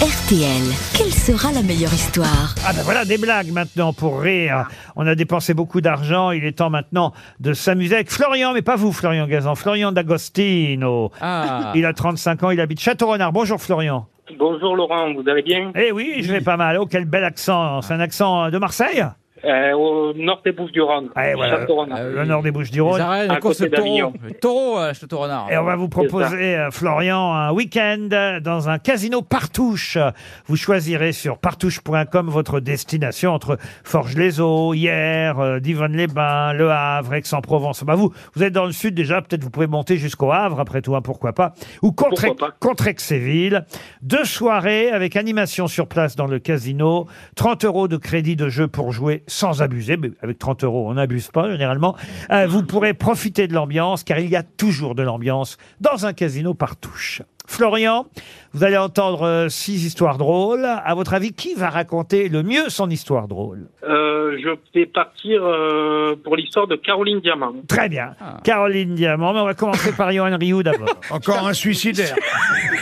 [0.00, 0.62] RTL,
[0.96, 2.54] quelle sera la meilleure histoire?
[2.64, 4.68] Ah ben voilà des blagues maintenant pour rire.
[4.94, 8.76] On a dépensé beaucoup d'argent, il est temps maintenant de s'amuser avec Florian, mais pas
[8.76, 11.10] vous Florian Gazan, Florian D'Agostino.
[11.20, 11.72] Ah.
[11.74, 13.32] Il a 35 ans, il habite Château-Renard.
[13.32, 14.06] Bonjour Florian.
[14.38, 15.72] Bonjour Laurent, vous allez bien?
[15.74, 16.78] Eh oui, je vais pas mal.
[16.78, 19.04] Oh quel bel accent, c'est un accent de Marseille?
[19.44, 21.60] Euh, Au nord des Bouches-du-Rhône, Eh, voilà.
[21.60, 21.98] Château-Renard.
[22.04, 22.96] Le nord des Bouches-du-Rhône.
[22.98, 23.88] Les À la course de côté taureau.
[23.88, 24.12] d'Avignon.
[24.22, 24.92] Le Taureau, euh.
[25.50, 28.08] Et on va vous proposer, euh, Florian, un week-end
[28.42, 29.98] dans un casino Partouche.
[30.46, 37.84] Vous choisirez sur partouche.com votre destination entre Forges-les-Eaux, Hier, euh, Divonne-les-Bains, Le Havre, Aix-en-Provence.
[37.84, 40.82] Bah vous, vous êtes dans le sud déjà, peut-être vous pouvez monter jusqu'au Havre, après
[40.82, 41.54] tout, hein, pourquoi pas.
[41.82, 42.54] Ou contre, Pourquoi pas.
[42.60, 43.64] contre Aix-et-Ville.
[44.02, 47.06] Deux soirées avec animation sur place dans le casino.
[47.36, 49.96] 30 euros de crédit de jeu pour jouer sans abuser.
[49.96, 51.96] Mais avec 30 euros, on n'abuse pas généralement.
[52.30, 56.12] Euh, vous pourrez profiter de l'ambiance, car il y a toujours de l'ambiance dans un
[56.12, 57.22] casino par touche.
[57.48, 58.06] Florian,
[58.52, 60.66] vous allez entendre euh, six histoires drôles.
[60.66, 63.68] À votre avis, qui va raconter le mieux son histoire drôle?
[63.84, 67.54] Euh, je vais partir euh, pour l'histoire de Caroline Diamant.
[67.66, 68.14] Très bien.
[68.44, 71.00] Caroline Diamant, mais on va commencer par Johan Rioux d'abord.
[71.10, 72.14] Encore un suicidaire.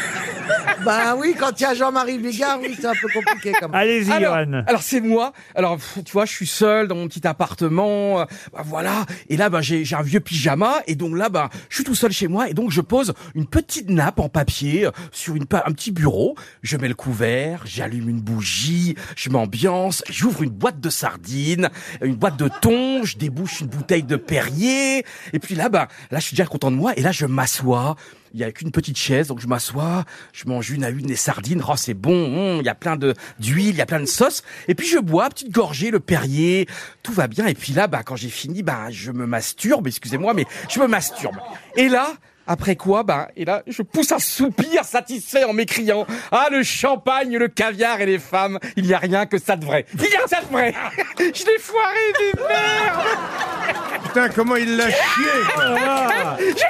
[0.87, 3.75] Bah oui, quand il y a Jean-Marie Bigard, oui, c'est un peu compliqué quand même.
[3.81, 4.63] Allez-y, Alors, Johan.
[4.67, 5.33] alors c'est moi.
[5.55, 8.21] Alors pff, tu vois, je suis seul dans mon petit appartement.
[8.21, 9.05] euh, bah, voilà.
[9.29, 10.77] Et là, bah, j'ai j'ai un vieux pyjama.
[10.87, 12.49] Et donc là, bah, je suis tout seul chez moi.
[12.49, 15.91] Et donc je pose une petite nappe en papier euh, sur une pa- un petit
[15.93, 16.35] bureau.
[16.63, 21.69] Je mets le couvert, j'allume une bougie, je m'ambiance, j'ouvre une boîte de sardines,
[22.03, 25.05] une boîte de thon, je débouche une bouteille de Perrier.
[25.33, 26.93] Et puis là, bah, là, je suis déjà content de moi.
[26.97, 27.97] Et là, je m'assois.
[28.37, 31.17] Il y a qu'une petite chaise, donc je m'assois, je mange une à une les
[31.17, 31.63] sardines.
[31.67, 34.43] Oh, c'est bon, il y a plein de d'huile, il y a plein de sauce.
[34.69, 36.69] Et puis je bois, petite gorgée, le Perrier,
[37.03, 37.47] tout va bien.
[37.47, 40.87] Et puis là, bah, quand j'ai fini, bah, je me masturbe, excusez-moi, mais je me
[40.87, 41.37] masturbe.
[41.77, 42.13] Et là,
[42.47, 47.37] après quoi, bah, et là, je pousse un soupir satisfait en m'écriant Ah, le champagne,
[47.37, 49.87] le caviar et les femmes, il n'y a rien que ça de vrai.
[49.95, 50.75] Il y a que ça de vrai.
[51.19, 54.03] je l'ai foiré, des merdes.
[54.05, 55.27] Putain, comment il l'a chié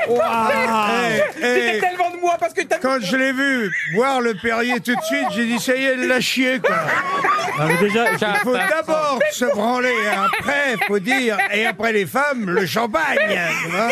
[0.06, 0.48] quoi.
[1.38, 2.05] Eh, J'étais eh, tellement
[2.38, 5.58] parce que t'as Quand je l'ai vu boire le Perrier tout de suite, j'ai dit
[5.58, 6.76] ça y est, il l'a chié quoi.
[7.80, 13.18] déjà, Il faut d'abord se branler, après faut dire, et après les femmes, le champagne.
[13.62, 13.88] tu vois.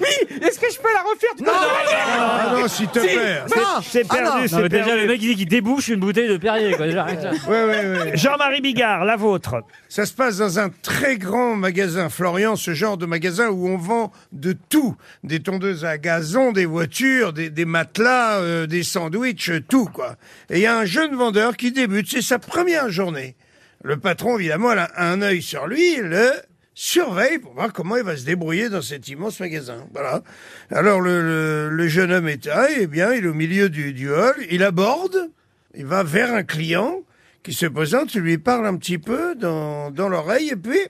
[0.00, 3.40] Oui, est-ce que je peux la refaire Non, Ah non, s'il te plaît.
[3.56, 4.30] Non, C'est ah non.
[4.32, 5.06] perdu, c'est perdu.
[5.06, 6.86] mec il dit qu'il débouche une bouteille de Perrier, quoi.
[6.86, 7.30] Déjà, arrête ça.
[7.50, 8.16] Ouais, ouais, ouais.
[8.16, 9.62] Jean-Marie Bigard, la vôtre.
[9.88, 13.76] Ça se passe dans un très grand magasin, Florian, ce genre de magasin où on
[13.78, 14.96] vend de tout.
[15.24, 20.16] Des tondeuses à gazon, des voitures, des, des matelas, euh, des sandwichs, euh, tout quoi.
[20.50, 23.36] Et il y a un jeune vendeur qui débute, c'est sa première journée.
[23.84, 26.30] Le patron, évidemment, a un œil sur lui, le
[26.74, 29.86] surveille pour voir comment il va se débrouiller dans cet immense magasin.
[29.92, 30.22] Voilà.
[30.70, 34.10] Alors le, le- jeune homme est là, et bien, il est au milieu du, du
[34.10, 35.30] hall, il aborde,
[35.74, 37.00] il va vers un client
[37.44, 40.80] qui se présente, il lui parle un petit peu dans, dans l'oreille, et puis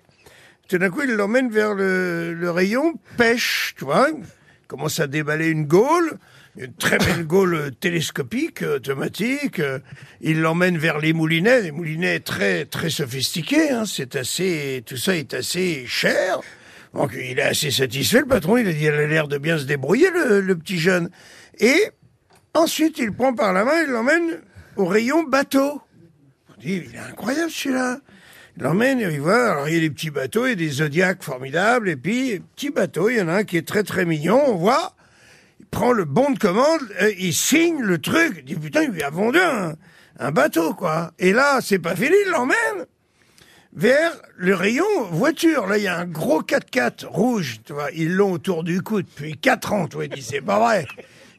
[0.69, 4.09] tout d'un coup, il l'emmène vers le, le rayon pêche, tu vois.
[4.66, 6.19] Commence à déballer une gaule,
[6.58, 9.60] une très belle gaule télescopique, euh, automatique.
[9.60, 9.78] Euh,
[10.20, 13.70] Il l'emmène vers les moulinets, des moulinets très très sophistiqués.
[13.70, 13.84] Hein.
[13.86, 16.41] C'est assez, tout ça est assez cher.
[16.94, 18.56] Donc il est assez satisfait, le patron.
[18.56, 21.10] Il a dit, il a l'air de bien se débrouiller, le, petit jeune.
[21.60, 21.91] Et
[22.54, 24.40] ensuite, il prend par la main, il l'emmène
[24.76, 25.80] au rayon bateau.
[26.50, 28.00] On dit, il est incroyable celui-là.
[28.56, 31.88] Il l'emmène, il voit, alors il y a des petits bateaux, a des zodiacs formidables,
[31.88, 34.56] et puis, petit bateau, il y en a un qui est très très mignon, on
[34.56, 34.96] voit,
[35.78, 39.04] prend le bon de commande, euh, il signe le truc, il dit, putain, il lui
[39.04, 39.76] a vendu un,
[40.18, 41.12] un bateau, quoi.
[41.20, 42.86] Et là, c'est pas fini, il l'emmène
[43.74, 45.68] vers le rayon voiture.
[45.68, 49.02] Là, il y a un gros 4x4 rouge, tu vois, ils l'ont autour du cou
[49.02, 50.84] depuis 4 ans, tu vois, il dit, c'est pas vrai.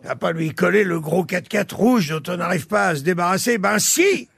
[0.03, 3.01] Il va pas lui coller le gros 4x4 rouge dont on n'arrive pas à se
[3.01, 3.57] débarrasser.
[3.57, 4.29] Ben si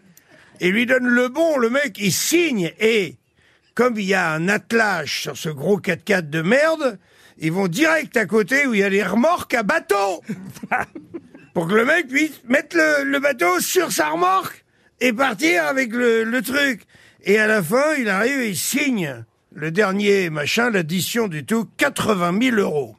[0.61, 3.17] et lui donne le bon, le mec, il signe, et
[3.75, 6.97] comme il y a un attelage sur ce gros 4x4 de merde,
[7.39, 10.21] ils vont direct à côté où il y a les remorques à bateau
[11.53, 14.63] pour que le mec puisse mettre le, le bateau sur sa remorque
[14.99, 16.83] et partir avec le, le truc.
[17.23, 19.23] Et à la fin, il arrive et il signe
[19.53, 22.95] le dernier machin, l'addition du tout, 80 000 euros.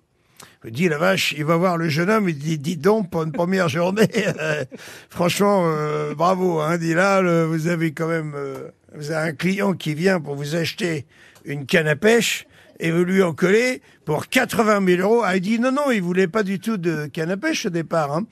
[0.65, 3.25] Je dis la vache, il va voir le jeune homme, il dit, dis donc, pour
[3.25, 4.09] une première journée,
[4.39, 4.65] euh,
[5.11, 9.33] franchement, euh, bravo, hein, dit là, le- vous avez quand même, euh, vous avez un
[9.33, 11.07] client qui vient pour vous acheter
[11.45, 12.47] une canne à pêche,
[12.79, 15.23] et vous lui en collez pour 80 000 euros.
[15.25, 17.71] Ah, il dit non, non, il voulait pas du tout de canne à pêche au
[17.71, 18.25] départ, hein.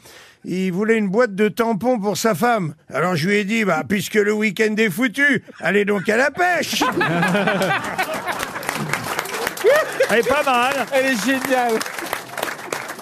[0.45, 2.75] Il voulait une boîte de tampons pour sa femme.
[2.89, 6.31] Alors je lui ai dit, bah, puisque le week-end est foutu, allez donc à la
[6.31, 6.83] pêche.
[10.11, 10.87] Elle est pas mal.
[10.93, 11.79] Elle est géniale.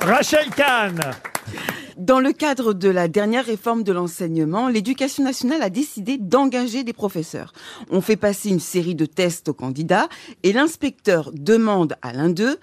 [0.02, 1.00] Rachel Kahn.
[1.98, 6.92] Dans le cadre de la dernière réforme de l'enseignement, l'éducation nationale a décidé d'engager des
[6.92, 7.52] professeurs.
[7.90, 10.08] On fait passer une série de tests aux candidats
[10.44, 12.58] et l'inspecteur demande à l'un d'eux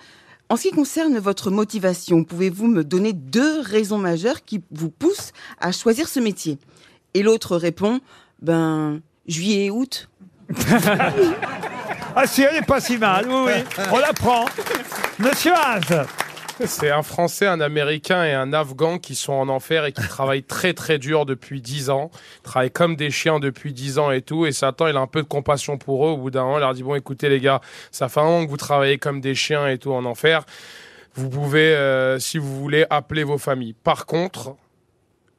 [0.48, 5.32] en ce qui concerne votre motivation, pouvez-vous me donner deux raisons majeures qui vous poussent
[5.60, 6.60] à choisir ce métier?
[7.16, 8.00] Et l'autre répond,
[8.44, 10.10] ben, juillet et août.
[12.18, 13.84] Ah si, elle est pas si mal, oui, oui.
[13.92, 14.46] On la prend.
[15.20, 16.06] Monsieur Haas.
[16.64, 20.44] C'est un Français, un Américain et un Afghan qui sont en enfer et qui travaillent
[20.44, 22.12] très très dur depuis 10 ans.
[22.44, 24.46] Travaillent comme des chiens depuis 10 ans et tout.
[24.46, 26.12] Et Satan, il a un peu de compassion pour eux.
[26.12, 27.60] Au bout d'un moment, il leur dit, bon, écoutez les gars,
[27.92, 30.46] ça fait un an que vous travaillez comme des chiens et tout en enfer.
[31.16, 33.74] Vous pouvez, euh, si vous voulez, appeler vos familles.
[33.74, 34.56] Par contre,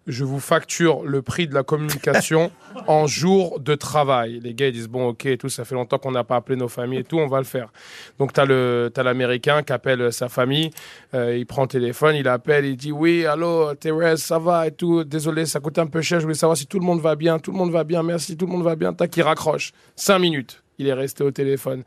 [0.06, 2.50] je vous facture le prix de la communication
[2.86, 4.40] en jours de travail.
[4.40, 6.56] Les gars ils disent bon ok et tout, ça fait longtemps qu'on n'a pas appelé
[6.56, 7.72] nos familles et tout, on va le faire.
[8.18, 10.70] Donc t'as le t'as l'américain qui appelle sa famille,
[11.14, 14.72] euh, il prend le téléphone, il appelle, il dit oui allô Thérèse ça va et
[14.72, 17.16] tout, désolé ça coûte un peu cher, je voulais savoir si tout le monde va
[17.16, 19.72] bien, tout le monde va bien, merci tout le monde va bien, tac il raccroche,
[19.96, 21.82] cinq minutes, il est resté au téléphone.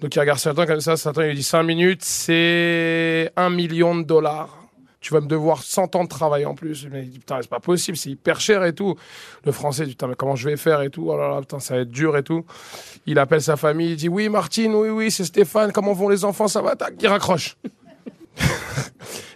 [0.00, 3.96] Donc il regarde Satan comme ça, Satan il lui dit 5 minutes, c'est un million
[3.96, 4.65] de dollars.
[5.00, 6.88] Tu vas me devoir 100 ans de travail en plus.
[6.90, 8.96] Mais il dit, putain, c'est pas possible, c'est hyper cher et tout.
[9.44, 11.06] Le français dit, putain, mais comment je vais faire et tout.
[11.08, 12.44] Oh là là, putain, ça va être dur et tout.
[13.06, 16.24] Il appelle sa famille, il dit, oui, Martine, oui, oui, c'est Stéphane, comment vont les
[16.24, 17.56] enfants, ça va, tac, il raccroche.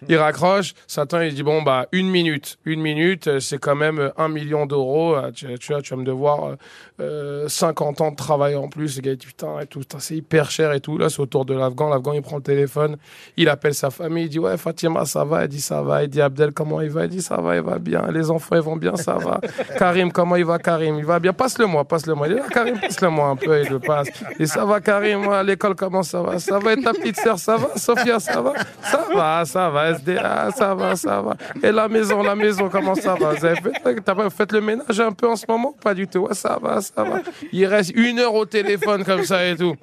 [0.09, 3.99] il raccroche, Satan il dit bon bah une minute, une minute, euh, c'est quand même
[3.99, 5.15] euh, un million d'euros.
[5.17, 6.57] euh, Tu, tu vois, tu vas me devoir euh,
[7.01, 8.97] euh, 50 ans de travail en plus.
[8.97, 9.15] Le gars.
[9.15, 10.97] Dit putain et tout, c'est hyper cher et tout.
[10.97, 12.97] Là c'est autour de l'Afghan, l'Afghan il prend le téléphone,
[13.37, 16.09] il appelle sa famille, il dit ouais Fatima ça va, elle dit ça va, il
[16.09, 18.63] dit Abdel comment il va, il dit ça va, il va bien, les enfants ils
[18.63, 19.41] vont bien, ça va.
[19.79, 20.59] Karim comment il va?
[20.59, 22.29] Karim, il va bien, passe-le moi, passe-le moi.
[22.29, 24.09] Il dit ah, Karim passe-le moi un peu, il le passe.
[24.39, 27.57] Et ça va Karim, l'école comment ça va, ça va et ta petite sœur ça
[27.57, 28.53] va, Sophia ça va,
[28.83, 31.37] ça va, ça va, SDA ça va, ça va.
[31.63, 33.33] Et la maison, la maison comment ça va?
[33.35, 35.73] Vous fait, t'as pas fait le ménage un peu en ce moment?
[35.73, 37.21] Pas du tout, ça va, ça va.
[37.53, 39.77] Il reste une heure au téléphone comme ça et tout.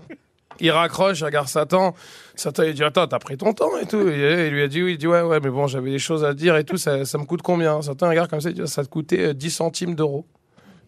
[0.60, 1.94] Il raccroche, regarde Satan.
[2.36, 4.02] Satan, il dit, attends, t'as pris ton temps et tout.
[4.08, 6.34] Il lui a dit, oui, il dit, ouais, ouais, mais bon, j'avais des choses à
[6.34, 7.82] dire et tout, ça, me coûte combien?
[7.82, 10.26] Satan, regarde comme ça, il dit, ça te coûtait euh, 10 centimes d'euros.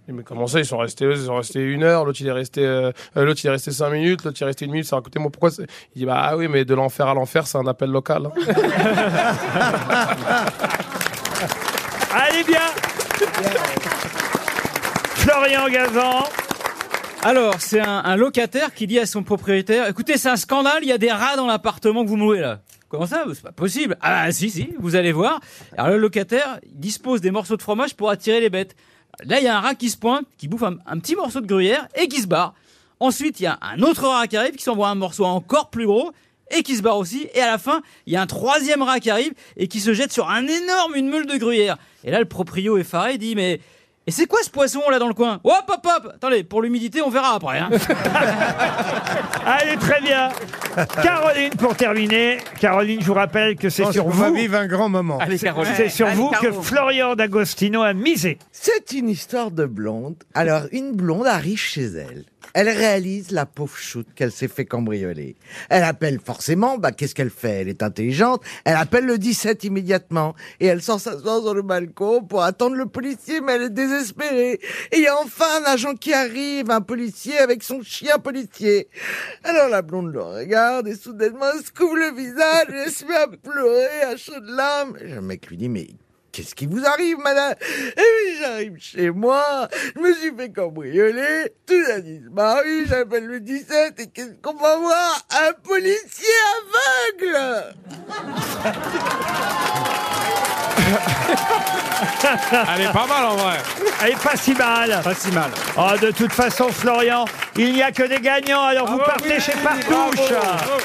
[0.10, 2.26] Il dit, mais comment ça, ils sont restés, ils sont restés une heure, l'autre il
[2.26, 4.88] est resté, euh, l'autre il est resté cinq minutes, l'autre il est resté une minute,
[4.88, 5.68] ça a coûté moi, pourquoi Il
[6.00, 8.26] dit, bah ah oui, mais de l'enfer à l'enfer, c'est un appel local.
[8.26, 8.32] hein.
[12.12, 12.60] Allez bien
[15.14, 16.24] Florian Gazan.
[17.22, 20.90] Alors, c'est un, un locataire qui dit à son propriétaire Écoutez, c'est un scandale, il
[20.90, 22.62] y a des rats dans l'appartement que vous louez là.
[22.88, 23.96] Comment ça C'est pas possible?
[24.02, 25.40] Ah, bah, si, si, vous allez voir.
[25.78, 28.76] Alors, le locataire il dispose des morceaux de fromage pour attirer les bêtes.
[29.26, 31.48] Là, il y a un rat qui se pointe, qui bouffe un, petit morceau de
[31.48, 32.54] gruyère et qui se barre.
[33.00, 35.86] Ensuite, il y a un autre rat qui arrive, qui s'envoie un morceau encore plus
[35.86, 36.12] gros
[36.52, 37.28] et qui se barre aussi.
[37.34, 39.94] Et à la fin, il y a un troisième rat qui arrive et qui se
[39.94, 41.78] jette sur un énorme, une meule de gruyère.
[42.04, 43.60] Et là, le proprio effaré dit Mais.
[44.10, 45.40] Et c'est quoi ce poisson là dans le coin?
[45.44, 47.60] Hop hop hop Attendez, pour l'humidité, on verra après.
[47.60, 47.70] Hein.
[49.46, 50.30] Allez, très bien.
[51.04, 52.40] Caroline, pour terminer.
[52.60, 54.34] Caroline, je vous rappelle que c'est sur vous.
[54.34, 55.20] vivre un grand moment.
[55.20, 55.74] Allez, Caroline.
[55.78, 56.64] C'est sur Allez, vous que Caro.
[56.64, 58.40] Florian D'Agostino a misé.
[58.52, 60.16] C'est une histoire de blonde.
[60.34, 62.26] Alors, une blonde arrive chez elle.
[62.54, 65.36] Elle réalise la pauvre choute qu'elle s'est fait cambrioler.
[65.70, 67.62] Elle appelle forcément, bah, qu'est-ce qu'elle fait?
[67.62, 68.44] Elle est intelligente.
[68.66, 70.36] Elle appelle le 17 immédiatement.
[70.60, 74.60] Et elle sort s'asseoir sur le balcon pour attendre le policier, mais elle est désespérée.
[74.92, 78.88] Et il y a enfin un agent qui arrive, un policier avec son chien policier.
[79.44, 83.06] Alors la blonde le regarde et soudainement elle se couvre le visage et elle se
[83.06, 84.98] met à pleurer à chaudes larmes.
[85.02, 85.88] Et le mec lui dit, mais
[86.32, 87.56] Qu'est-ce qui vous arrive, madame?
[87.98, 93.40] Eh oui, j'arrive chez moi, je me suis fait cambrioler, tout a disparu, j'appelle le
[93.40, 95.26] 17 et qu'est-ce qu'on va voir?
[95.32, 96.28] Un policier
[97.34, 97.74] aveugle
[102.76, 103.58] Elle est pas mal en vrai.
[104.04, 105.02] Elle est pas si mal.
[105.04, 105.50] Pas si mal.
[105.78, 109.40] Oh, de toute façon, Florian, il n'y a que des gagnants, alors vous Ah partez
[109.40, 110.30] chez Partouche.
[110.30, 110.82] Bravo.